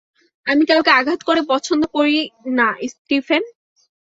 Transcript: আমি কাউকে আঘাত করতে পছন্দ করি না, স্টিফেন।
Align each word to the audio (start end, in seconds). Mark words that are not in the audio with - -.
আমি 0.47 0.63
কাউকে 0.65 0.91
আঘাত 0.91 1.19
করতে 1.27 1.43
পছন্দ 1.49 1.81
করি 1.95 2.17
না, 2.57 2.67
স্টিফেন। 2.91 3.43